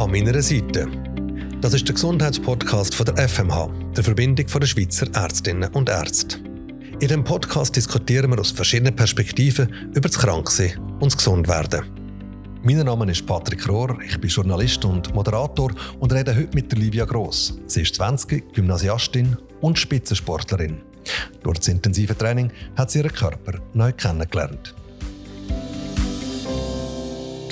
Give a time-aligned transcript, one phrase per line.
[0.00, 0.88] An meiner Seite.
[1.60, 6.38] Das ist der Gesundheitspodcast von der FMH, der Verbindung der Schweizer Ärztinnen und Ärzte.
[7.00, 11.84] In dem Podcast diskutieren wir aus verschiedenen Perspektiven über das Kranksein und das Gesundwerden.
[12.62, 17.04] Mein Name ist Patrick Rohr, ich bin Journalist und Moderator und rede heute mit Livia
[17.04, 17.58] Gross.
[17.66, 20.80] Sie ist 20, Gymnasiastin und Spitzensportlerin.
[21.42, 24.74] Durch das intensive Training hat sie ihren Körper neu kennengelernt.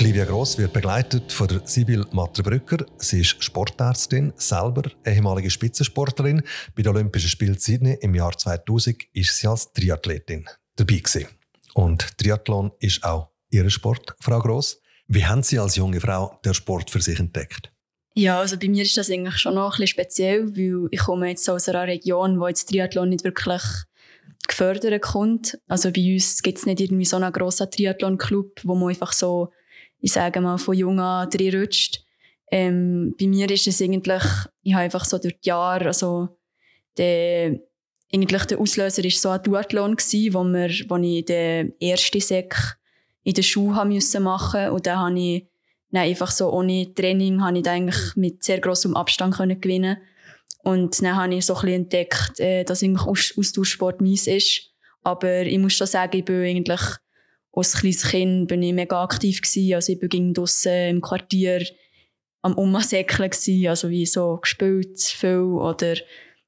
[0.01, 2.87] Livia Gross wird begleitet von der Sibyl Matterbrücker.
[2.99, 6.43] Sie ist Sportärztin, selber ehemalige Spitzensportlerin.
[6.77, 10.47] Bei den Olympischen Spielen Sydney im Jahr 2000 ist sie als Triathletin
[10.77, 11.27] dabei gewesen.
[11.75, 14.81] Und Triathlon ist auch ihr Sport, Frau Gross.
[15.09, 17.73] Wie haben Sie als junge Frau den Sport für sich entdeckt?
[18.15, 21.29] Ja, also bei mir ist das eigentlich schon noch ein bisschen speziell, weil ich komme
[21.29, 23.63] jetzt aus einer Region, wo jetzt Triathlon nicht wirklich
[24.47, 25.59] gefördert kommt.
[25.67, 29.51] Also bei uns gibt es nicht irgendwie so einen grossen Triathlon-Club, wo man einfach so
[30.01, 32.05] ich sage mal, von jung an rutscht.
[32.51, 34.23] Ähm, bei mir ist es eigentlich,
[34.63, 36.39] ich habe einfach so durch die Jahre, also
[36.97, 37.59] der,
[38.13, 42.79] eigentlich der Auslöser war so ein Duathlon wo, wir, wo ich den ersten Sek
[43.23, 45.47] in der Schule machen und dann habe ich
[45.91, 49.99] dann einfach so ohne Training habe ich eigentlich mit sehr grossem Abstand können gewinnen
[50.63, 54.71] und dann habe ich so ein bisschen entdeckt, äh, dass eigentlich Austauschsport meins ist.
[55.03, 56.81] Aber ich muss schon sagen, ich bin eigentlich
[57.59, 59.41] als kleines Kind bin ich mega aktiv.
[59.75, 61.67] Also ich bin draussen im Quartier
[62.43, 63.31] am Umsäckeln
[63.69, 65.97] also wie so gespielt viel oder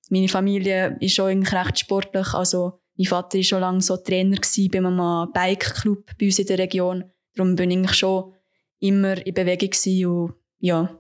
[0.09, 4.37] meine Familie ist auch eigentlich recht sportlich, also mein Vater war schon lange so Trainer
[4.71, 7.05] bei einem Bike-Club bei uns in der Region.
[7.35, 8.35] Darum bin ich schon
[8.81, 11.00] immer in Bewegung und ja,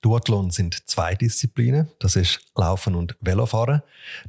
[0.00, 3.82] Duathlon sind zwei Disziplinen, das ist Laufen und Velofahren.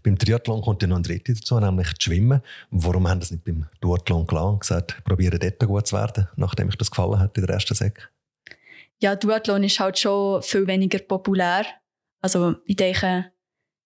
[0.04, 2.42] Beim Triathlon kommt ja noch ein dritte dazu, nämlich das Schwimmen.
[2.72, 6.76] Warum haben das nicht beim Duathlon und gesagt, probiere dort gut zu werden, nachdem ich
[6.76, 8.04] das gefallen hat in der ersten Säcke?
[9.00, 11.66] Ja, Duathlon ist halt schon viel weniger populär.
[12.22, 13.32] Also ich denke,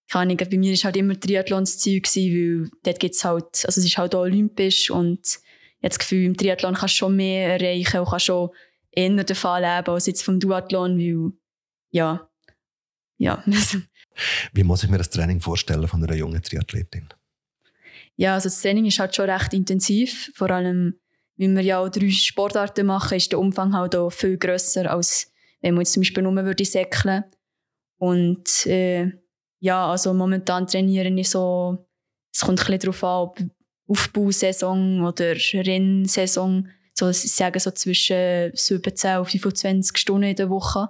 [0.09, 3.65] keine Ahnung, bei mir war halt immer Triathlon das Ziel, weil dort gibt es halt,
[3.65, 6.97] also es ist halt auch olympisch und ich habe das Gefühl, im Triathlon kannst du
[6.97, 8.49] schon mehr erreichen und kannst schon
[8.91, 11.31] eher davon leben als jetzt vom Duathlon, weil
[11.91, 12.29] ja,
[13.17, 13.43] ja.
[14.53, 17.09] Wie muss ich mir das Training vorstellen von einer jungen Triathletin?
[18.15, 20.31] Ja, also das Training ist halt schon recht intensiv.
[20.35, 20.99] Vor allem,
[21.37, 25.31] wenn wir ja auch drei Sportarten machen, ist der Umfang halt auch viel grösser, als
[25.61, 27.23] wenn man jetzt zum Beispiel nur würde säckeln.
[27.97, 29.11] Und äh,
[29.59, 31.85] ja, also momentan trainiere ich so,
[32.33, 33.39] es kommt ein bisschen darauf an, ob
[33.87, 40.89] Aufbausaison oder Rennsaison, so, ich sage so zwischen 17 und 25 Stunden in der Woche.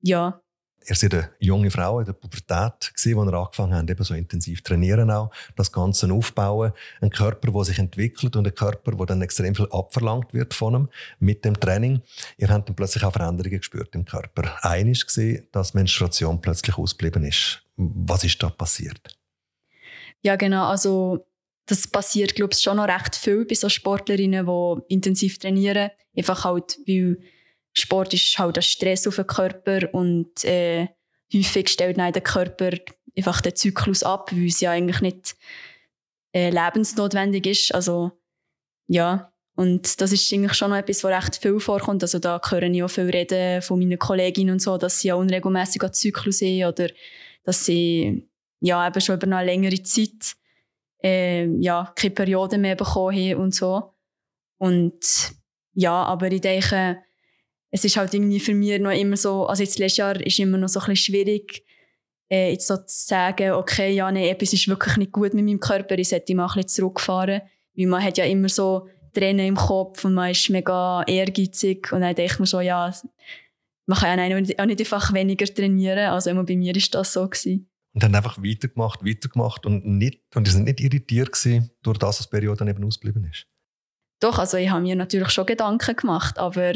[0.00, 0.40] Ja.
[0.88, 4.62] Ihr seid eine junge Frau in der Pubertät, als ihr angefangen habt, eben so intensiv
[4.62, 6.72] trainieren auch, das Ganze aufbauen.
[7.02, 10.74] Ein Körper, der sich entwickelt und ein Körper, der dann extrem viel abverlangt wird von
[10.74, 10.88] ihm
[11.18, 12.00] mit dem Training.
[12.38, 14.56] Ihr habt dann plötzlich auch Veränderungen gespürt im Körper.
[14.62, 17.62] Ein ist gesehen, dass Menstruation plötzlich ausgeblieben ist.
[17.76, 19.14] Was ist da passiert?
[20.22, 20.68] Ja, genau.
[20.68, 21.26] Also
[21.66, 25.90] das passiert, glaube ich, schon noch recht viel bei so Sportlerinnen, die intensiv trainieren.
[26.16, 27.18] Einfach halt, weil
[27.78, 30.88] Sport ist halt ein Stress auf den Körper und äh,
[31.32, 32.70] häufig stellt dann der Körper
[33.16, 35.36] einfach den Zyklus ab, weil es ja eigentlich nicht
[36.32, 37.74] äh, lebensnotwendig ist.
[37.74, 38.12] Also
[38.86, 42.02] ja, und das ist eigentlich schon noch etwas, was recht viel vorkommt.
[42.02, 45.14] Also da höre ich auch viel reden von meinen Kolleginnen und so, dass sie ja
[45.16, 46.88] unregelmäßig einen Zyklus sehen oder
[47.42, 48.28] dass sie
[48.60, 50.36] ja eben schon über eine längere Zeit
[51.02, 53.94] äh, ja, keine Periode mehr bekommen haben und so.
[54.58, 55.32] Und
[55.74, 57.02] ja, aber ich denke,
[57.70, 60.58] es ist halt irgendwie für mich noch immer so, also jetzt letztes Jahr ist immer
[60.58, 61.64] noch so ein bisschen schwierig,
[62.30, 65.60] äh, jetzt so zu sagen, okay, ja, nee, etwas ist wirklich nicht gut mit meinem
[65.60, 67.42] Körper, ich sollte mal ein bisschen zurückfahren.
[67.76, 72.00] Weil man hat ja immer so Tränen im Kopf und man ist mega ehrgeizig und
[72.00, 72.92] dann denkt man so, ja,
[73.86, 77.26] man kann ja auch nicht einfach weniger trainieren, also immer bei mir ist das so
[77.28, 77.70] gewesen.
[77.94, 82.20] Und dann einfach weitergemacht, weitergemacht und nicht, und die sind nicht irritiert gewesen, durch das,
[82.20, 83.46] was die Periode dann eben ausgeblieben ist?
[84.20, 86.74] Doch, also ich habe mir natürlich schon Gedanken gemacht, aber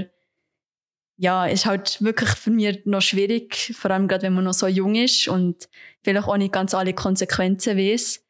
[1.17, 4.67] ja, ist halt wirklich für mich noch schwierig, vor allem gerade wenn man noch so
[4.67, 5.69] jung ist und
[6.03, 8.25] vielleicht auch nicht ganz alle Konsequenzen weiß,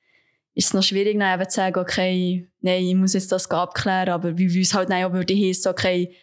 [0.55, 4.11] ist es noch schwierig, dann eben zu sagen, okay, nein, ich muss jetzt das abklären,
[4.11, 6.15] aber wie es halt dann auch würde heissen, okay,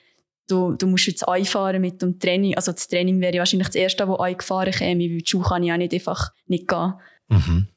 [0.48, 4.08] du, du musst jetzt einfahren mit dem Training, also das Training wäre wahrscheinlich das Erste,
[4.08, 6.94] wo eingefahren käme, weil die Schule kann ich auch nicht einfach nicht gehen.
[7.30, 7.68] Mhm.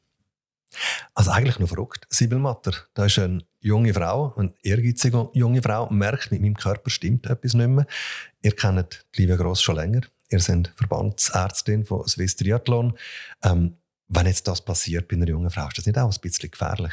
[1.15, 2.07] Also eigentlich noch verrückt.
[2.09, 6.91] Sibyl Matter, da ist eine junge Frau, eine ehrgeizige junge Frau, merkt, mit meinem Körper
[6.91, 7.87] stimmt etwas nicht mehr.
[8.41, 10.01] Ihr kennt Livia Gross schon länger.
[10.31, 12.97] Ihr seid Verbandsärztin von Swiss Triathlon.
[13.43, 13.77] Ähm,
[14.09, 16.93] wenn jetzt das passiert bei einer jungen Frau, ist das nicht auch ein bisschen gefährlich?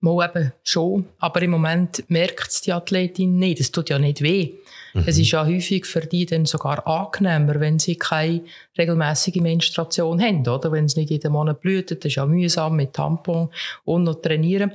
[0.00, 3.60] Mal eben schon, aber im Moment merkt es die Athletin nicht.
[3.60, 4.54] Es tut ja nicht weh.
[4.94, 5.04] Mhm.
[5.06, 8.42] Es ist ja häufig für die dann sogar angenehmer, wenn sie keine
[8.78, 10.72] regelmäßige Menstruation haben, oder?
[10.72, 13.50] Wenn es nicht jeden Monat blüht, das ist ja mühsam mit Tampon
[13.84, 14.72] und noch trainieren.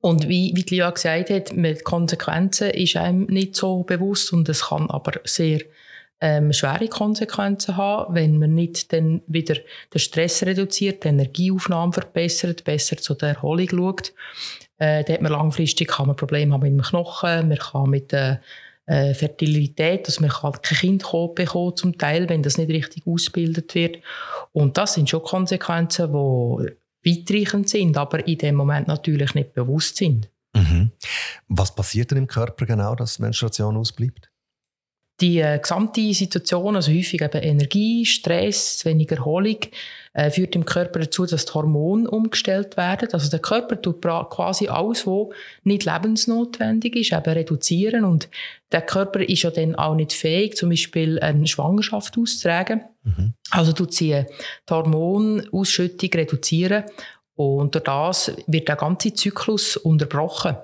[0.00, 4.66] Und wie, wie Lia gesagt hat, mit Konsequenzen ist einem nicht so bewusst und es
[4.66, 5.60] kann aber sehr
[6.22, 9.56] ähm, schwere Konsequenzen haben, wenn man nicht dann wieder
[9.92, 14.12] den Stress reduziert, die Energieaufnahme verbessert, besser zu der Erholung schaut.
[14.78, 18.12] Äh, da hat man langfristig kann man Probleme haben mit dem Knochen, man kann mit
[18.12, 18.40] der
[18.86, 21.04] äh, Fertilität, dass man kann kein Kind
[21.34, 23.98] bekommen zum Teil, wenn das nicht richtig ausgebildet wird.
[24.52, 26.70] Und das sind schon Konsequenzen, die
[27.04, 30.30] weitreichend sind, aber in dem Moment natürlich nicht bewusst sind.
[30.54, 30.92] Mhm.
[31.48, 34.31] Was passiert denn im Körper genau, dass Menstruation ausbleibt?
[35.20, 39.58] Die äh, gesamte Situation, also häufig eben Energie, Stress, wenig Erholung,
[40.14, 43.08] äh, führt im Körper dazu, dass die Hormone umgestellt werden.
[43.12, 45.28] Also der Körper tut quasi alles, was
[45.64, 48.04] nicht lebensnotwendig ist, eben reduzieren.
[48.04, 48.28] Und
[48.72, 52.82] der Körper ist ja dann auch nicht fähig, zum Beispiel eine Schwangerschaft auszutragen.
[53.04, 53.34] Mhm.
[53.50, 54.24] Also tut sie
[54.68, 56.84] die Hormonausschüttung reduzieren.
[57.34, 60.56] Und durch das wird der ganze Zyklus unterbrochen.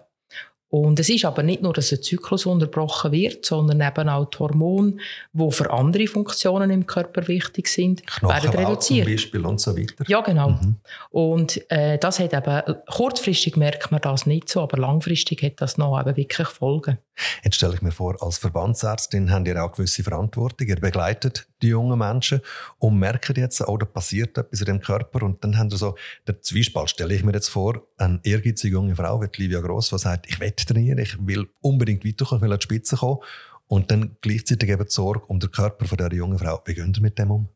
[0.70, 4.38] Und es ist aber nicht nur, dass ein Zyklus unterbrochen wird, sondern eben auch die
[4.38, 4.98] Hormone,
[5.32, 9.06] die für andere Funktionen im Körper wichtig sind, werden reduziert.
[9.06, 10.04] zum Beispiel und so weiter.
[10.08, 10.50] Ja, genau.
[10.50, 10.76] Mhm.
[11.10, 15.78] Und äh, das hat eben, kurzfristig merkt man das nicht so, aber langfristig hat das
[15.78, 16.98] noch eben wirklich Folgen.
[17.42, 20.68] Jetzt stelle ich mir vor, als Verbandsärztin habt ihr auch gewisse Verantwortung.
[20.68, 22.40] Ihr begleitet die jungen Menschen
[22.78, 25.96] und merkt jetzt, oh, da passiert etwas in dem Körper und dann haben ihr so
[26.26, 29.98] der Zwiespalt, stelle ich mir jetzt vor, eine ehrgeizige junge Frau wie Livia Gross, die
[29.98, 33.18] sagt, ich will trainieren, ich will unbedingt weiterkommen, ich will an die Spitze kommen
[33.66, 36.60] und dann gleichzeitig eben die Sorge um den Körper von dieser jungen Frau.
[36.64, 37.48] Wie gehen ihr mit dem um?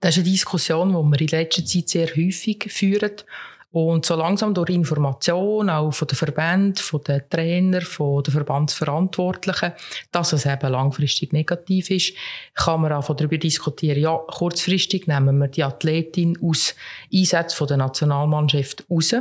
[0.00, 3.12] Das ist eine Diskussion, die wir in letzter Zeit sehr häufig führen.
[3.70, 9.72] Und so langsam durch Information, auch von den Verbänden, von den Trainern, von den Verbandsverantwortlichen,
[10.10, 12.14] dass es eben langfristig negativ ist,
[12.54, 16.74] kann man auch darüber diskutieren, ja, kurzfristig nehmen wir die Athletin aus
[17.12, 19.14] Einsätzen der Nationalmannschaft raus.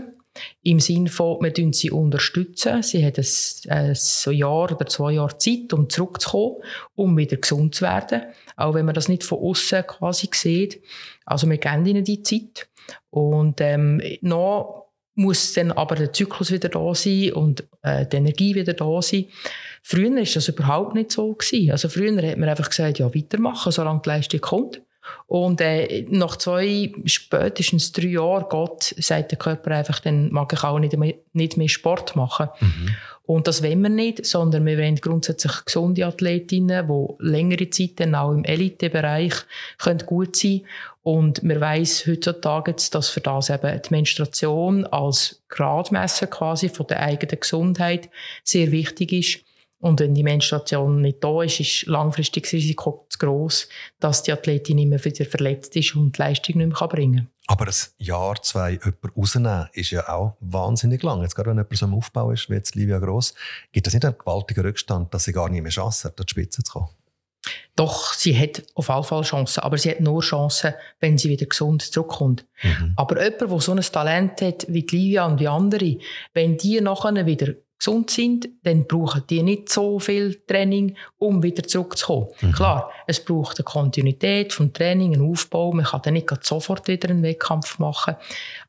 [0.63, 1.91] Im Sinne von, wir unterstützen sie.
[1.91, 2.83] unterstützen.
[2.83, 3.25] Sie hat ein,
[3.69, 6.57] ein Jahr oder zwei Jahre Zeit, um zurückzukommen,
[6.95, 8.21] um wieder gesund zu werden.
[8.55, 10.81] Auch wenn man das nicht von außen quasi sieht.
[11.27, 12.67] Also wir geben ihnen die Zeit.
[13.09, 14.85] Und ähm, noch
[15.15, 19.25] muss dann aber der Zyklus wieder da sein und äh, die Energie wieder da sein.
[19.81, 21.33] Früher war das überhaupt nicht so.
[21.33, 21.71] Gewesen.
[21.71, 24.81] Also früher hat man einfach gesagt, ja, weitermachen, solange die Leistung kommt.
[25.25, 30.63] Und äh, nach zwei, spätestens drei Jahren geht, sagt der Körper einfach, dann mag ich
[30.63, 32.49] auch nicht mehr, nicht mehr Sport machen.
[32.59, 32.95] Mhm.
[33.23, 38.15] Und das wollen wir nicht, sondern wir wollen grundsätzlich gesunde Athletinnen, die längere Zeit dann
[38.15, 39.33] auch im Elitebereich
[39.77, 40.61] können gut sein
[41.07, 46.99] Und wir weiss heutzutage, dass für das eben die Menstruation als Gradmesser quasi von der
[46.99, 48.09] eigenen Gesundheit
[48.43, 49.39] sehr wichtig ist.
[49.79, 53.69] Und wenn die Menstruation nicht da ist, ist langfristig das Risiko zu gross,
[54.01, 57.55] dass die Athletin immer wieder verletzt ist und die Leistung nicht mehr bringen kann.
[57.55, 61.21] Aber ein Jahr, zwei jemanden rausnehmen, ist ja auch wahnsinnig lang.
[61.21, 63.33] Jetzt gerade wenn jemand so im Aufbau ist, wie jetzt Livia Gross,
[63.71, 66.31] gibt es nicht einen gewaltigen Rückstand, dass sie gar nicht mehr Chance hat, an die
[66.31, 66.89] Spitze zu kommen?
[67.75, 71.45] Doch, sie hat auf jeden Fall Chancen, aber sie hat nur Chancen, wenn sie wieder
[71.45, 72.45] gesund zurückkommt.
[72.63, 72.93] Mhm.
[72.95, 75.97] Aber jemand, der so ein Talent hat wie Livia und wie andere,
[76.33, 81.63] wenn die nachher wieder gesund sind, dann brauchen die nicht so viel Training, um wieder
[81.63, 82.27] zurückzukommen.
[82.41, 82.51] Mhm.
[82.51, 85.71] Klar, es braucht eine Kontinuität vom Training, einen Aufbau.
[85.71, 88.15] Man kann dann nicht sofort wieder einen Wettkampf machen.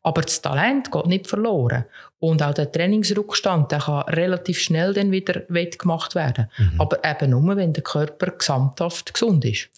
[0.03, 1.85] Aber das Talent geht nicht verloren.
[2.21, 6.51] Und auch der Trainingsrückstand, der kann relativ schnell dann wieder wettgemacht werden.
[6.59, 6.81] Mhm.
[6.81, 9.71] Aber eben nur, wenn der Körper gesamthaft gesund ist.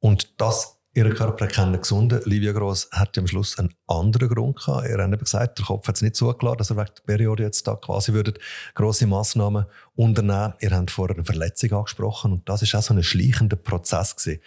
[0.00, 2.20] Und das Ihr Körper erkennen gesunden.
[2.24, 4.88] Livia Gross hat am Schluss einen anderen Grund gehabt.
[4.88, 7.64] Er hat gesagt, der Kopf hat es nicht zugelassen, dass er wegen der Periode jetzt
[7.68, 8.40] da quasi würdet
[8.74, 10.54] grosse Massnahmen unternehmen.
[10.58, 14.42] Ihr habt vorher eine Verletzung angesprochen und das ist auch so ein schleichender Prozess gewesen,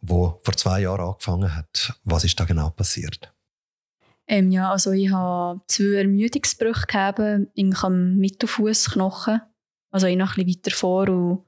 [0.00, 1.92] der vor zwei Jahren angefangen hat.
[2.04, 3.30] Was ist da genau passiert?
[4.26, 9.42] Ähm, ja, also ich habe zwei Ermüdungsbrüche gehabt, am Mittelfußknochen.
[9.90, 11.44] Also ich noch ein bisschen weiter vor und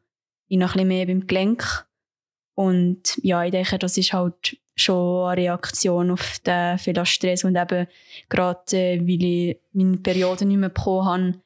[0.48, 1.86] ich noch ein bisschen mehr beim Gelenk.
[2.54, 7.56] Und ja, ich denke, das ist halt schon eine Reaktion auf den vielen Stress und
[7.56, 7.86] eben
[8.28, 11.42] gerade, äh, weil ich meine Periode nicht mehr bekommen habe,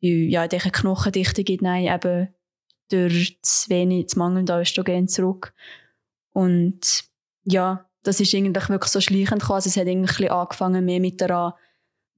[0.00, 2.28] ja, ich denke, Knochendichte geht nein, eben
[2.90, 5.54] durch das wenig, das mangelnde Östrogen zurück.
[6.32, 7.04] Und
[7.44, 9.56] ja, das ist eigentlich wirklich so schleichend gekommen.
[9.56, 11.54] Also es hat eigentlich angefangen mehr mit der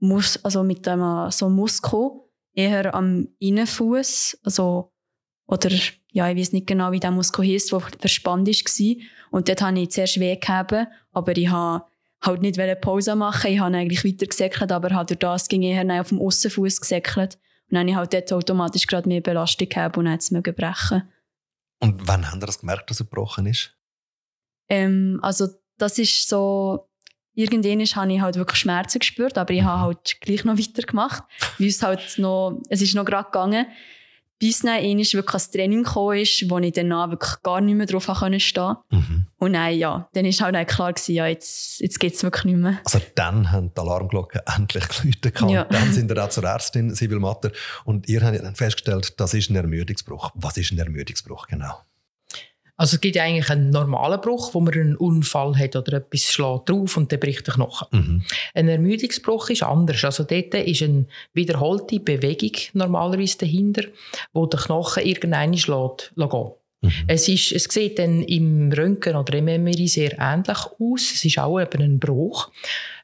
[0.00, 2.10] Mus also mit dem so Muskel,
[2.54, 4.92] eher am Innenfuß, also
[5.46, 5.70] oder
[6.14, 8.96] ja, ich weiß nicht genau, wie der Muskel hieß, der verspannt war.
[9.32, 10.72] Und dort habe ich zuerst weh gehabt,
[11.12, 11.84] aber ich habe
[12.22, 15.72] halt nicht Pause machen Ich habe eigentlich weiter gesäckelt, aber halt durch das ging ich
[15.72, 17.34] eher auf dem Aussenfuß gesäckelt.
[17.68, 21.02] Und dann habe ich halt dort automatisch gerade mehr Belastung gehabt und dann es brechen.
[21.80, 23.76] Und wann haben Sie das gemerkt, dass er gebrochen ist?
[24.68, 26.88] Ähm, also das ist so,
[27.34, 29.82] irgendwann habe ich halt wirklich Schmerzen gespürt, aber ich habe mhm.
[29.82, 31.24] halt gleich noch weitergemacht,
[31.58, 33.66] weil es halt noch, es ist noch gerade gegangen
[34.38, 38.04] bis dann wirklich ein Training gekommen ist, wo ich danach wirklich gar nicht mehr drauf
[38.04, 38.76] stehen konnte.
[38.90, 39.26] Mhm.
[39.38, 42.56] Und dann, ja, dann war halt klar, gewesen, ja, jetzt, jetzt geht es wirklich nicht
[42.56, 42.78] mehr.
[42.84, 45.40] Also dann haben die Alarmglocken endlich geläutet.
[45.48, 45.64] Ja.
[45.64, 47.50] Dann sind wir auch zur Ärztin, Sibyl Matter,
[47.84, 50.32] und ihr habt dann festgestellt, das ist ein Ermüdungsbruch.
[50.34, 51.74] Was ist ein Ermüdungsbruch genau?
[52.76, 56.22] Also es gibt ja eigentlich einen normalen Bruch, wo man einen Unfall hat oder etwas
[56.22, 57.86] schlägt drauf und dann bricht der Knochen.
[57.92, 58.22] Mhm.
[58.52, 60.04] Ein Ermüdungsbruch ist anders.
[60.04, 63.84] Also dort ist eine wiederholte Bewegung normalerweise dahinter,
[64.32, 66.50] wo der Knochen irgendwann schlägt, gehen.
[66.84, 66.92] Mhm.
[67.06, 71.12] Es, ist, es sieht dann im Röntgen oder im MRI sehr ähnlich aus.
[71.14, 72.50] Es ist auch eben ein Bruch.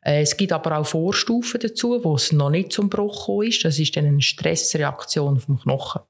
[0.02, 3.64] Äh, es gibt aber auch Vorstufen dazu, wo es noch nicht zum Bruch gekommen ist.
[3.64, 6.02] Das ist dann eine Stressreaktion vom Knochen.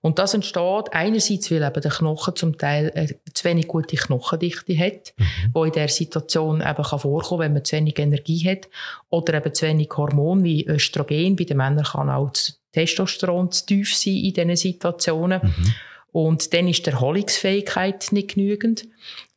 [0.00, 4.78] Und das entsteht einerseits, weil eben der Knochen zum Teil äh, zu wenig gute Knochendichte
[4.78, 5.24] hat, mhm.
[5.52, 8.68] wo in der Situation eben kann vorkommen, wenn man zu wenig Energie hat
[9.10, 11.36] oder eben zu wenig Hormone wie Östrogen.
[11.36, 15.40] Bei den Männern kann auch das Testosteron zu tief sein in diesen Situationen.
[15.42, 15.74] Mhm.
[16.12, 18.86] Und dann ist die Erholungsfähigkeit nicht genügend.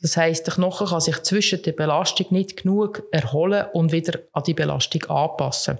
[0.01, 4.43] Das heißt, der Knochen kann sich zwischen der Belastung nicht genug erholen und wieder an
[4.43, 5.79] die Belastung anpassen.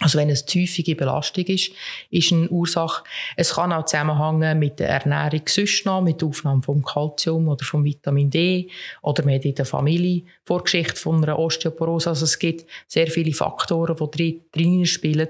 [0.00, 1.70] Also wenn es häufige Belastung ist,
[2.10, 3.04] ist eine Ursache.
[3.36, 7.64] Es kann auch zusammenhängen mit der Ernährung sonst noch, mit der Aufnahme vom Calcium oder
[7.64, 8.68] vom Vitamin D
[9.02, 12.10] oder hat in der Familie Vorgeschichte von einer Osteoporose.
[12.10, 15.28] Also es gibt sehr viele Faktoren, die drin spielen.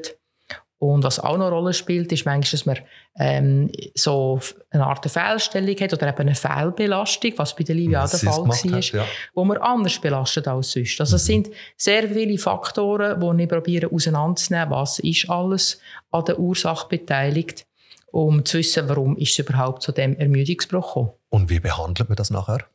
[0.79, 2.79] Und was auch noch eine Rolle spielt, ist manchmal, dass man
[3.19, 4.41] ähm, so
[4.71, 8.47] eine Art Fehlstellung hat oder eben eine Fehlbelastung, was bei der Livia auch der Fall
[8.47, 9.05] war, hat, ja.
[9.35, 11.01] wo man anders belastet als sonst.
[11.01, 16.39] Also es sind sehr viele Faktoren, die ich probiere auseinanderzunehmen, was ist alles an der
[16.39, 17.67] Ursache beteiligt,
[18.11, 21.11] um zu wissen, warum ist es überhaupt zu dem Ermüdungsbruch gekommen.
[21.31, 22.67] Und wie behandelt man das nachher?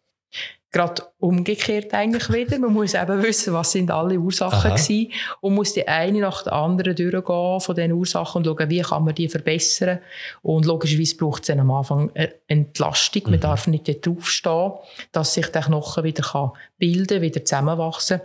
[0.72, 2.60] Gerade umgekehrt eigentlich wieder.
[2.60, 5.08] Man muss eben wissen, was sind alle Ursachen waren
[5.42, 9.04] und muss die eine nach der anderen durchgehen von diesen Ursachen und schauen, wie kann
[9.04, 10.00] man die verbessern.
[10.42, 13.24] Und logischerweise braucht es dann am Anfang eine Entlastung.
[13.26, 13.32] Mhm.
[13.32, 14.72] Man darf nicht dort draufstehen,
[15.12, 18.22] dass sich der Knochen wieder bilden kann, wieder zusammenwachsen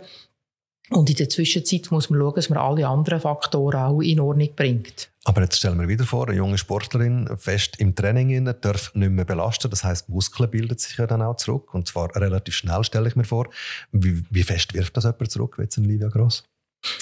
[0.91, 4.49] und in der Zwischenzeit muss man schauen, dass man alle anderen Faktoren auch in Ordnung
[4.55, 5.09] bringt.
[5.23, 9.25] Aber jetzt stellen wir wieder vor, eine junge Sportlerin fest im Training darf nicht mehr
[9.25, 9.71] belasten.
[9.71, 11.73] Das heißt, Muskeln bilden sich ja dann auch zurück.
[11.73, 13.49] Und zwar relativ schnell, stelle ich mir vor.
[13.91, 16.43] Wie, wie fest wirft das jemand zurück, wie jetzt ein Livia Gross?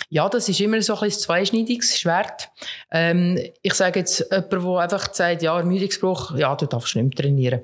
[0.10, 2.50] Ja, das ist immer so ein zweischneidiges Schwert.
[2.92, 7.16] Ähm, ich sage jetzt jemand, der einfach sagt, ja, Ermüdungsbruch, ja, du darfst nicht mehr
[7.16, 7.62] trainieren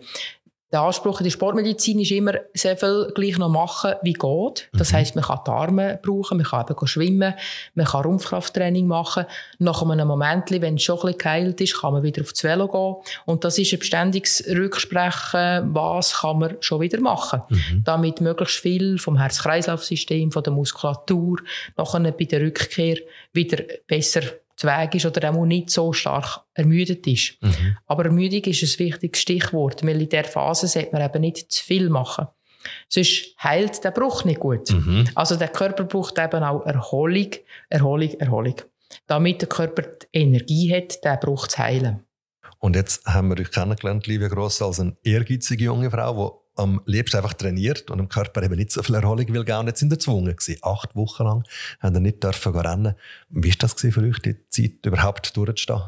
[0.71, 4.69] der Anspruch in der Sportmedizin ist immer, sehr viel gleich noch machen, wie geht.
[4.73, 4.97] Das mhm.
[4.97, 7.33] heisst, man kann die Arme brauchen, man kann eben schwimmen,
[7.73, 9.25] man kann Rumpfkrafttraining machen.
[9.57, 12.43] Nach einem Moment, wenn es schon ein bisschen geheilt ist, kann man wieder auf das
[12.43, 13.13] Velo gehen.
[13.25, 17.41] Und das ist ein beständiges Rücksprechen, was kann man schon wieder machen.
[17.49, 17.83] Mhm.
[17.83, 21.39] Damit möglichst viel vom Herz-Kreislauf-System, von der Muskulatur,
[21.77, 22.97] nachher bei der Rückkehr
[23.33, 24.21] wieder besser
[24.59, 27.41] zu Weg ist oder auch nicht so stark ermüdet ist.
[27.41, 27.77] Mhm.
[27.85, 31.63] Aber Ermüdung ist ein wichtiges Stichwort, weil in dieser Phase sollte man eben nicht zu
[31.63, 32.27] viel machen.
[32.89, 34.69] Sonst heilt der Bruch nicht gut.
[34.69, 35.07] Mhm.
[35.15, 37.29] Also der Körper braucht eben auch Erholung,
[37.69, 38.55] Erholung, Erholung.
[39.07, 42.03] Damit der Körper die Energie hat, den Bruch zu heilen.
[42.59, 46.81] Und jetzt haben wir euch kennengelernt, liebe Gross, als eine ehrgeizige junge Frau, die am
[46.85, 49.67] liebsten einfach trainiert und im Körper eben nicht so viel Erholung will geben.
[49.67, 50.59] Jetzt sind wir gezwungen gewesen.
[50.61, 51.43] Acht Wochen lang
[51.79, 52.95] haben wir nicht dürfen rennen.
[53.29, 55.81] Wie war das für euch, die Zeit überhaupt durchzustehen?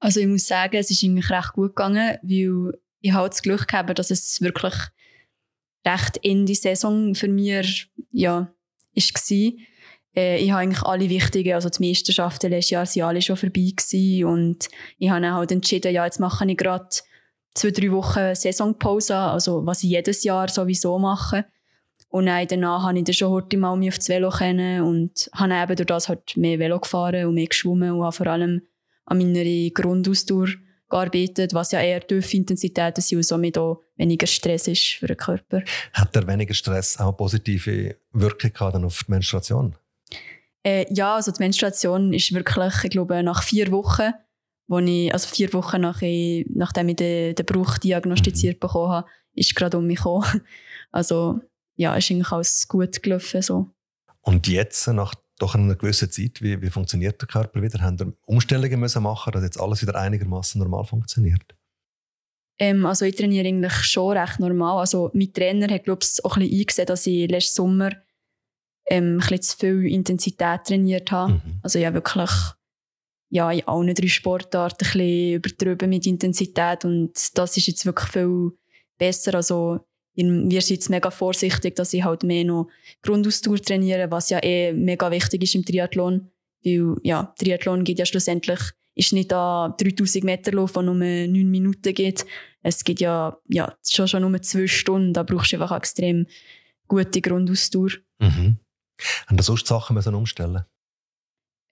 [0.00, 3.68] Also ich muss sagen, es ist eigentlich recht gut gegangen, weil ich halt das Glück
[3.68, 4.74] gehabt, dass es wirklich
[5.86, 8.52] recht in die Saison für mich ja,
[8.94, 9.52] war.
[10.16, 13.72] Äh, ich habe eigentlich alle wichtigen, also die Meisterschaften letztes Jahr sind alle schon vorbei
[13.76, 14.68] gewesen und
[14.98, 16.88] ich habe dann halt entschieden, ja, jetzt mache ich gerade
[17.54, 21.46] zwei, drei Wochen Saisonpause, also was ich jedes Jahr sowieso mache.
[22.08, 25.28] Und dann danach habe ich dann schon heute mal mich auf das Velo kennen und
[25.32, 28.62] habe eben durch das halt mehr Velo gefahren und mehr geschwommen und habe vor allem
[29.06, 30.48] an meiner Grundausdauer
[30.88, 35.16] gearbeitet, was ja eher tiefe Intensitäten sind und somit auch weniger Stress ist für den
[35.16, 35.62] Körper.
[35.92, 39.74] Hat der weniger Stress auch positive Wirkung auf die Menstruation?
[40.62, 44.12] Äh, ja, also die Menstruation ist wirklich, ich glaube, nach vier Wochen
[44.66, 49.08] wo ich, also vier Wochen nach ich, nachdem ich den, den Bruch diagnostiziert bekommen habe,
[49.34, 50.42] ist gerade um mich gekommen.
[50.92, 51.40] Also,
[51.74, 53.68] ja, ist eigentlich alles gut gelaufen, so.
[54.20, 57.80] Und jetzt, nach doch einer gewissen Zeit, wie, wie funktioniert der Körper wieder?
[57.80, 61.42] Haben wir Umstellungen müssen machen, dass jetzt alles wieder einigermaßen normal funktioniert?
[62.58, 64.78] Ähm, also ich trainiere eigentlich schon recht normal.
[64.78, 67.90] Also mein Trainer hat, glaube ich, auch ein bisschen eingesehen, dass ich letzten Sommer
[68.86, 71.32] ähm, ein bisschen zu viel Intensität trainiert habe.
[71.32, 71.60] Mhm.
[71.62, 72.30] Also ja wirklich
[73.34, 78.10] ja, in allen drei Sportarten ein bisschen übertrieben mit Intensität und das ist jetzt wirklich
[78.10, 78.52] viel
[78.96, 79.34] besser.
[79.34, 79.80] Also
[80.14, 82.68] wir sind jetzt mega vorsichtig, dass ich halt mehr noch
[83.02, 86.30] Grundausdauer trainiere, was ja eh mega wichtig ist im Triathlon.
[86.64, 88.60] Weil, ja, Triathlon geht ja schlussendlich,
[88.94, 92.24] ist nicht da 3000 Meter Lauf, der nur 9 Minuten geht.
[92.62, 95.12] Es geht ja, ja, schon, schon nur 2 Stunden.
[95.12, 96.28] Da brauchst du einfach extrem
[96.86, 97.90] gute Grundausdauer.
[98.20, 98.58] Mhm.
[99.26, 100.64] Haben da sonst Sachen müssen umstellen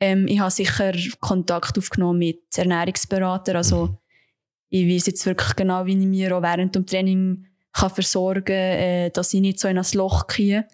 [0.03, 3.55] ähm, ich habe sicher Kontakt aufgenommen mit Ernährungsberatern.
[3.55, 3.97] Also,
[4.69, 8.55] ich weiß jetzt wirklich genau, wie ich mir auch während dem Training kann versorgen kann,
[8.57, 10.67] äh, dass ich nicht so in ein Loch gehe.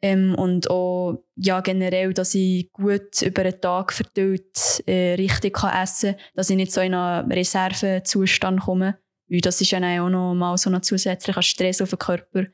[0.00, 5.82] Ähm, und auch ja, generell, dass ich gut über einen Tag verteilt äh, richtig kann
[5.82, 8.98] essen kann, dass ich nicht so in einen Reservezustand komme.
[9.28, 12.44] Weil das ist ja auch noch mal so ein zusätzlicher Stress auf den Körper,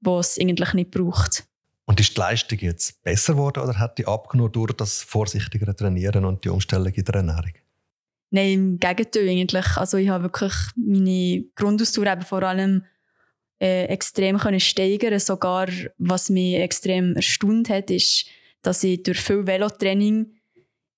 [0.00, 1.47] den es eigentlich nicht braucht.
[1.88, 6.26] Und ist die Leistung jetzt besser geworden oder hat die abgenommen durch das vorsichtigere Trainieren
[6.26, 7.54] und die Umstellung in der Ernährung?
[8.30, 9.66] Nein, im Gegenteil eigentlich.
[9.78, 12.84] Also ich habe wirklich meine Grundausdauer eben vor allem
[13.58, 18.26] äh, extrem können steigern Sogar, was mich extrem erstaunt hat, ist,
[18.60, 20.26] dass ich durch viel Velotraining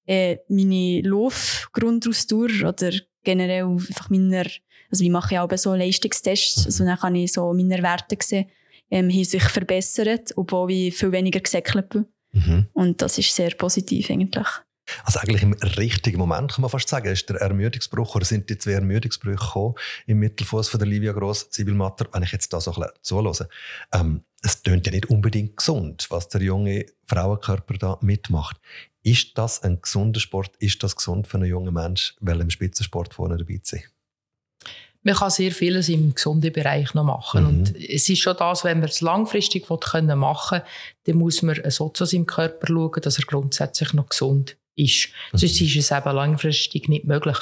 [0.06, 2.90] äh, meine Laufgrundausdauer oder
[3.22, 4.46] generell einfach meiner,
[4.90, 8.50] also ich mache ja auch so Leistungstests, also dann kann ich so meine Werte sehen,
[8.90, 12.06] ähm, haben sich verbessert, obwohl ich viel weniger gesäckelt bin.
[12.32, 12.66] Mhm.
[12.72, 14.46] Und das ist sehr positiv eigentlich.
[15.04, 18.58] Also eigentlich im richtigen Moment kann man fast sagen, ist der Ermüdungsbruch oder sind die
[18.58, 19.74] zwei Ermüdungsbrüche gekommen
[20.06, 22.92] im Mittelfuß von der Livia Gross, Sibyl Matter, wenn ich jetzt da so ein bisschen
[23.02, 23.48] zuhöre.
[23.92, 28.56] Ähm, es tönt ja nicht unbedingt gesund, was der junge Frauenkörper da mitmacht.
[29.02, 30.56] Ist das ein gesunder Sport?
[30.58, 33.84] Ist das gesund für einen jungen Menschen, weil im Spitzensport vorne dabei zu sein?
[35.02, 37.42] Man kann sehr vieles im gesunden Bereich noch machen.
[37.42, 37.48] Mhm.
[37.48, 40.62] Und es ist schon das, wenn man es langfristig machen will,
[41.04, 45.08] dann muss man so zu seinem Körper schauen, dass er grundsätzlich noch gesund ist.
[45.32, 47.36] Sonst ist es eben langfristig nicht möglich.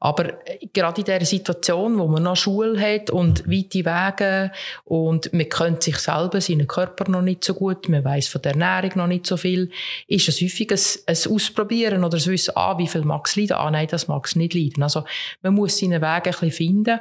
[0.00, 4.52] Aber äh, gerade in dieser Situation, wo man noch Schule hat und weite Wege
[4.84, 8.52] und man kennt sich selber, seinen Körper noch nicht so gut, man weiß von der
[8.52, 9.70] Ernährung noch nicht so viel,
[10.08, 13.56] ist es häufig ein, ein Ausprobieren oder ein Wissen, ah, wie viel mag es leiden?
[13.56, 14.82] Ah, nein, das mag es nicht leiden.
[14.82, 15.04] Also
[15.42, 17.00] man muss seinen Weg ein bisschen finden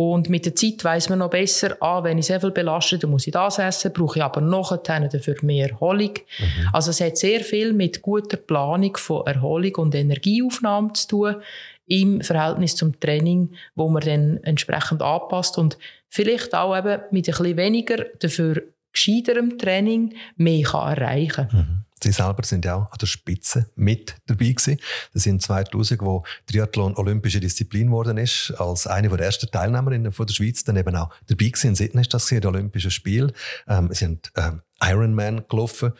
[0.00, 3.10] und mit der Zeit weiß man noch besser, ah, wenn ich sehr viel belaste, dann
[3.10, 6.14] muss ich das essen, brauche ich aber noch dafür mehr Erholung.
[6.38, 6.68] Mhm.
[6.72, 11.36] Also es hat sehr viel mit guter Planung von Erholung und Energieaufnahme zu tun
[11.84, 15.76] im Verhältnis zum Training, wo man dann entsprechend anpasst und
[16.08, 18.62] vielleicht auch eben mit ein bisschen weniger dafür
[18.94, 21.48] gescheiterem Training mehr kann erreichen kann.
[21.52, 21.84] Mhm.
[22.02, 24.78] Sie selber sind ja auch an der Spitze mit dabei gewesen.
[25.12, 30.26] Das sind 2000, wo Triathlon olympische Disziplin geworden ist, als eine der ersten Teilnehmerinnen von
[30.26, 31.68] der Schweiz, dann eben auch dabei gewesen.
[31.68, 33.32] In Sydney ist das gewesen, Olympischen Spiel.
[33.68, 35.92] Ähm, sie haben ähm, Ironman gelaufen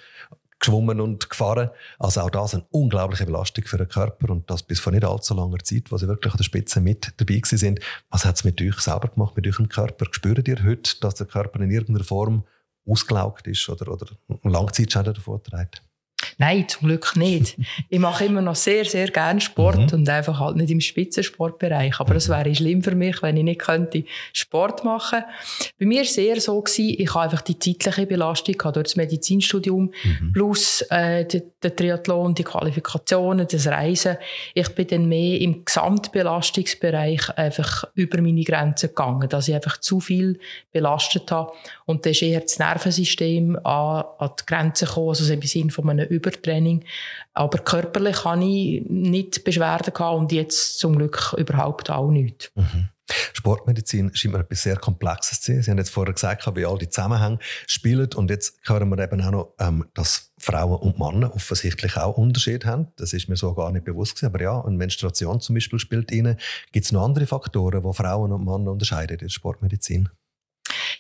[0.61, 1.71] geschwommen und gefahren.
[1.99, 5.35] Also auch das eine unglaubliche Belastung für den Körper und das bis vor nicht allzu
[5.35, 7.81] langer Zeit, wo sie wirklich an der Spitze mit dabei gewesen sind.
[8.11, 10.07] Was hat es mit euch selber gemacht, mit eurem Körper?
[10.11, 12.45] Spürt ihr heute, dass der Körper in irgendeiner Form
[12.87, 14.07] ausgelaugt ist oder, oder
[14.43, 15.83] Langzeitschäden davor trägt?
[16.41, 17.59] Nein, zum Glück nicht.
[17.91, 19.99] ich mache immer noch sehr, sehr gerne Sport mhm.
[19.99, 22.01] und einfach halt nicht im Spitzensportbereich.
[22.01, 25.23] Aber es wäre schlimm für mich, wenn ich nicht könnte Sport machen.
[25.79, 28.85] Bei mir war es eher so gewesen, ich habe einfach die zeitliche Belastung gehabt durch
[28.85, 30.33] das Medizinstudium mhm.
[30.33, 34.17] plus äh, der, Triathlon, die Qualifikationen, das Reisen.
[34.55, 40.01] Ich bin dann mehr im Gesamtbelastungsbereich einfach über meine Grenzen gegangen, dass ich einfach zu
[40.01, 40.41] viel
[40.73, 41.53] belastet habe.
[41.85, 45.91] Und dann ist eher das Nervensystem an, an die Grenzen gekommen, also im Sinne von
[45.91, 46.85] einem Übertraining.
[47.35, 52.53] Aber körperlich hatte ich nicht Beschwerden gehabt und jetzt zum Glück überhaupt auch nicht.
[52.55, 52.89] Mhm.
[53.33, 55.63] Sportmedizin scheint mir etwas sehr Komplexes zu sein.
[55.63, 58.09] Sie haben jetzt vorher gesagt, wie all die Zusammenhänge spielen.
[58.15, 62.69] Und jetzt hören wir eben auch noch, ähm, dass Frauen und Männer offensichtlich auch Unterschiede
[62.69, 62.89] haben.
[62.97, 64.27] Das ist mir so gar nicht bewusst gewesen.
[64.27, 66.37] Aber ja, eine Menstruation zum Beispiel spielt rein.
[66.73, 70.09] Gibt es noch andere Faktoren, die Frauen und Männer unterscheiden in der Sportmedizin?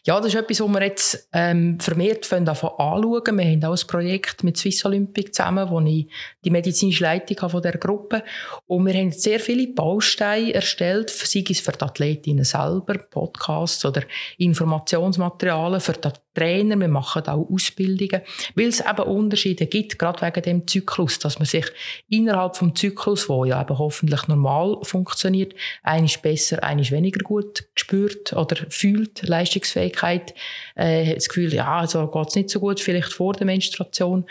[0.04, 4.42] Ja, das ist etwas, was wir jetzt ähm, vermehrt anschauen Wir haben auch ein Projekt
[4.42, 6.08] mit Swiss Olympic zusammen, wo ich
[6.44, 8.24] die medizinische Leitung habe von der Gruppe.
[8.66, 14.02] Und wir haben sehr viele Bausteine erstellt, sei es für die Athletinnen selber, Podcasts oder
[14.38, 18.22] Informationsmaterialien für die Trainer, wir machen auch Ausbildungen,
[18.54, 21.66] weil es eben Unterschiede gibt, gerade wegen dem Zyklus, dass man sich
[22.08, 28.32] innerhalb vom Zyklus, wo ja eben hoffentlich normal funktioniert, eines besser, eines weniger gut spürt
[28.32, 30.34] oder fühlt, Leistungsfähigkeit,
[30.76, 34.24] äh, das Gefühl, ja, also geht's nicht so gut, vielleicht vor der Menstruation,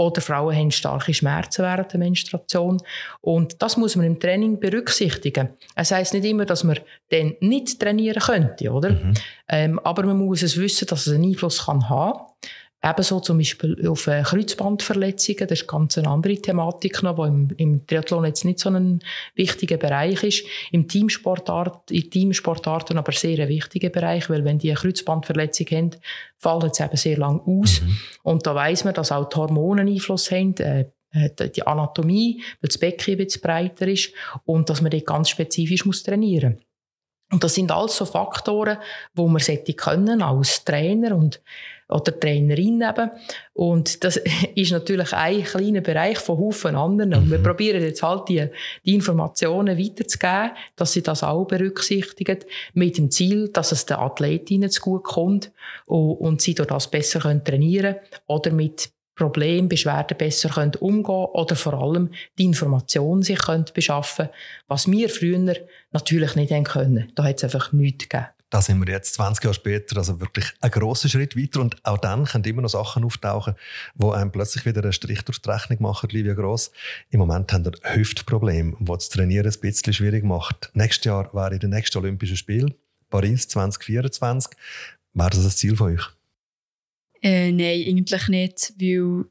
[0.00, 2.78] oder Frauen haben starke Schmerzen während der Menstruation
[3.20, 5.50] und das muss man im Training berücksichtigen.
[5.74, 6.78] Es heißt nicht immer, dass man
[7.10, 8.90] dann nicht trainieren könnte, oder?
[8.90, 9.14] Mhm.
[9.48, 12.18] Ähm, aber man muss es wissen, dass es einen Einfluss kann haben
[12.82, 17.48] Ebenso zum Beispiel auf äh, Kreuzbandverletzungen, das ist ganz eine andere Thematik noch, die im,
[17.58, 19.00] im Triathlon jetzt nicht so ein
[19.34, 20.46] wichtiger Bereich ist.
[20.72, 25.90] Im Teamsportart, in Teamsportarten aber sehr ein wichtiger Bereich, weil wenn die eine Kreuzbandverletzung haben,
[26.38, 27.82] fallen sie eben sehr lang aus.
[27.82, 27.96] Mhm.
[28.22, 32.68] Und da weiss man, dass auch die Hormone Einfluss haben, äh, äh die Anatomie, weil
[32.68, 34.10] das Becken bisschen breiter ist
[34.46, 36.64] und dass man dort ganz spezifisch muss trainieren muss.
[37.32, 38.78] Und das sind alles so Faktoren,
[39.14, 41.40] wo man sollte können als Trainer und
[41.90, 43.10] oder Trainerin eben.
[43.52, 44.16] Und das
[44.54, 47.14] ist natürlich ein kleiner Bereich von Haufen anderen.
[47.14, 47.30] Und mhm.
[47.32, 48.46] wir probieren jetzt halt die,
[48.84, 52.38] die Informationen weiterzugeben, dass sie das auch berücksichtigen,
[52.74, 55.52] mit dem Ziel, dass es den Athletinnen zu gut kommt
[55.86, 61.26] und, und sie durch das besser können trainieren oder mit Problem, Beschwerden besser können umgehen
[61.34, 64.30] oder vor allem die Informationen sich können beschaffen
[64.66, 65.56] was wir früher
[65.92, 67.12] natürlich nicht haben können.
[67.14, 68.28] Da hat es einfach nichts gegeben.
[68.50, 71.60] Da sind wir jetzt 20 Jahre später, also wirklich ein grosser Schritt weiter.
[71.60, 73.54] Und auch dann können immer noch Sachen auftauchen,
[73.94, 76.72] wo einem plötzlich wieder einen Strich durch die Rechnung machen, Livia Gross.
[77.10, 80.70] Im Moment haben wir Hüftprobleme, wo das Trainieren ein bisschen schwierig macht.
[80.74, 82.74] Nächstes Jahr wäre der nächste Olympische Spiel,
[83.08, 84.52] Paris 2024.
[85.14, 86.10] Wäre das ein Ziel von euch?
[87.22, 89.26] Äh, nein, eigentlich nicht, weil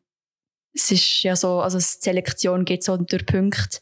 [0.73, 3.79] es ist ja so, also die Selektion geht so durch Punkte.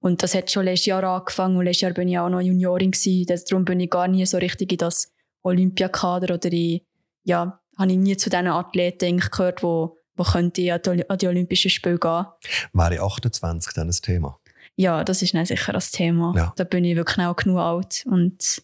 [0.00, 2.92] Und das hat schon letztes Jahr angefangen und letztes Jahr bin ich auch noch Juniorin
[2.92, 3.26] gewesen.
[3.48, 6.80] Darum bin ich gar nie so richtig in das Olympiakader oder in,
[7.24, 11.26] ja, habe ich nie zu diesen Athleten gehört, wo, wo könnte an die, an die
[11.26, 12.26] Olympischen Spiele gehen.
[12.72, 14.38] Wäre 28 dann ein Thema?
[14.76, 16.32] Ja, das ist dann sicher das Thema.
[16.36, 16.52] Ja.
[16.56, 18.62] Da bin ich wirklich auch genug alt und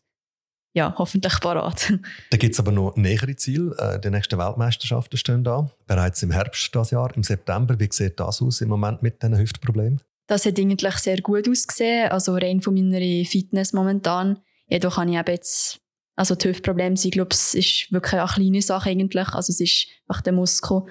[0.73, 1.93] ja, hoffentlich parat.
[2.31, 3.77] Da gibt es aber noch nähere Ziele.
[3.79, 5.71] Äh, die nächsten Weltmeisterschaften stehen da.
[5.87, 7.79] Bereits im Herbst das Jahr, im September.
[7.79, 10.03] Wie sieht das aus im Moment mit diesen Hüftproblemen?
[10.27, 14.41] Das hat eigentlich sehr gut ausgesehen, also rein von meiner Fitness momentan.
[14.69, 15.81] Jedoch habe ich eben jetzt,
[16.17, 19.29] also die Hüftprobleme sind, glaube es ist wirklich eine kleine Sache eigentlich.
[19.29, 20.85] Also es ist einfach der Muskel,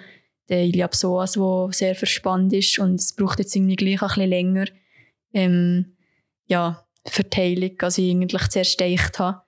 [0.49, 4.65] der Iliopsoas, der sehr verspannt ist und es braucht jetzt irgendwie gleich ein bisschen länger,
[5.33, 5.97] ähm,
[6.45, 9.41] ja, Verteilung, als ich eigentlich zuerst gedacht habe.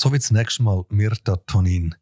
[0.00, 1.94] So wie das nächste Mal Mirta Tonin.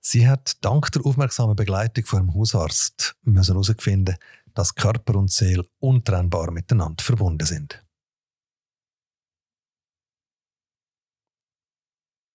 [0.00, 4.16] Sie hat dank der aufmerksamen Begleitung von ihrem Hausarzt herausfinden
[4.54, 7.83] dass Körper und Seele untrennbar miteinander verbunden sind.